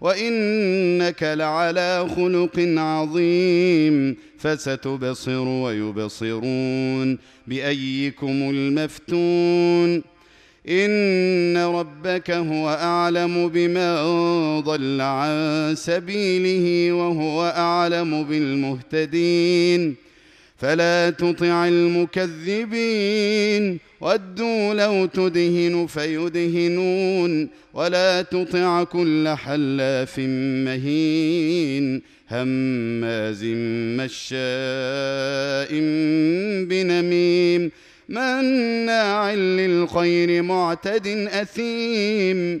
وإنك 0.00 1.22
لعلى 1.22 2.08
خلق 2.16 2.58
عظيم 2.78 4.16
فستبصر 4.38 5.48
ويبصرون 5.48 7.18
بأيكم 7.46 8.50
المفتون 8.50 10.02
إن 10.68 11.56
ربك 11.56 12.30
هو 12.30 12.68
أعلم 12.68 13.48
بمن 13.48 13.96
ضل 14.60 15.00
عن 15.00 15.74
سبيله 15.76 16.92
وهو 16.92 17.44
أعلم 17.56 18.24
بالمهتدين 18.24 19.96
فلا 20.58 21.10
تطع 21.10 21.68
المكذبين. 21.68 23.78
ودوا 24.00 24.74
لو 24.74 25.06
تدهن 25.06 25.86
فيدهنون. 25.86 27.48
ولا 27.74 28.22
تطع 28.22 28.84
كل 28.84 29.28
حلاف 29.28 30.18
مهين. 30.64 32.02
هماز 32.30 33.44
مشاء 34.00 35.80
بنميم. 36.64 37.70
مناع 38.08 39.34
للخير 39.34 40.42
معتد 40.42 41.28
أثيم. 41.32 42.60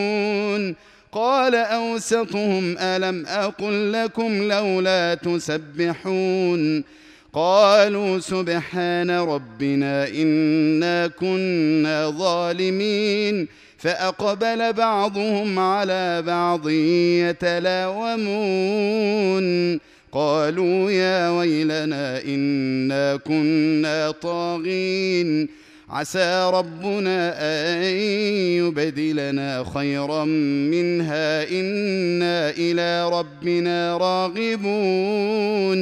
قال 1.11 1.56
أوسطهم 1.56 2.78
ألم 2.78 3.25
أقل 3.25 3.94
لكم 3.94 4.44
لولا 4.51 5.13
تسبحون 5.13 6.84
قالوا 7.34 8.19
سبحان 8.19 9.12
ربنا 9.12 10.08
إنا 10.08 11.08
كنا 11.08 12.09
ظالمين 12.09 13.47
فأقبل 13.78 14.74
بعضهم 14.74 15.59
على 15.59 16.22
بعض 16.22 16.70
يتلاومون. 17.30 18.22
قالوا 20.12 20.91
يا 20.91 21.30
ويلنا 21.30 22.24
إنا 22.24 23.16
كنا 23.16 24.12
طاغين. 24.12 25.50
عسى 25.90 26.52
ربنا 26.53 27.34
أن 27.40 27.84
يبدلنا 28.59 29.66
خيرا 29.74 30.25
منها. 30.25 31.50
إنا 31.50 32.50
إلى 32.50 33.09
ربنا 33.09 33.97
راغبون. 33.97 35.81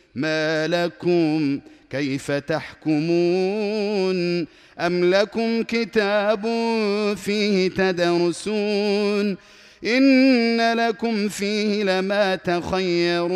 ما 0.15 0.67
لكم 0.67 1.59
كيف 1.89 2.31
تحكمون 2.31 4.17
أم 4.79 5.05
لكم 5.05 5.63
كتاب 5.63 6.45
فيه 7.15 7.69
تدرسون 7.69 9.37
إن 9.85 10.73
لكم 10.73 11.29
فيه 11.29 11.83
لما 11.83 12.35
تخيرون 12.35 13.31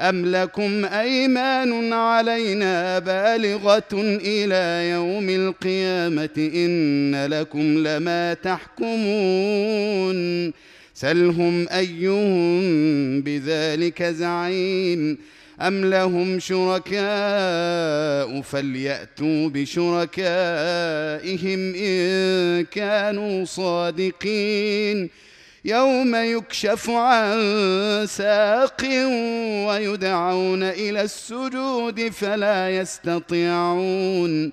أم 0.00 0.26
لكم 0.26 0.84
أيمان 0.84 1.92
علينا 1.92 2.98
بالغة 2.98 3.88
إلى 4.24 4.90
يوم 4.90 5.28
القيامة 5.30 6.50
إن 6.54 7.26
لكم 7.26 7.78
لما 7.86 8.34
تحكمون 8.34 10.18
سلهم 11.00 11.68
أيهم 11.68 13.22
بذلك 13.22 14.02
زعيم 14.02 15.18
أم 15.60 15.84
لهم 15.84 16.38
شركاء 16.38 16.98
فليأتوا 18.42 19.48
بشركائهم 19.48 20.14
إن 21.74 22.64
كانوا 22.64 23.44
صادقين 23.44 25.10
يوم 25.64 26.16
يكشف 26.16 26.90
عن 26.90 27.38
ساق 28.08 28.84
ويدعون 29.68 30.62
إلى 30.62 31.02
السجود 31.02 32.08
فلا 32.08 32.76
يستطيعون 32.76 34.52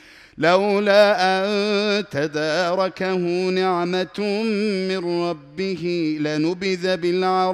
لولا 0.37 1.15
أن 1.19 2.03
تداركه 2.11 3.49
نعمة 3.49 4.43
من 4.89 5.29
ربه 5.29 6.17
لنبذ 6.21 6.97
بالعراء 6.97 7.51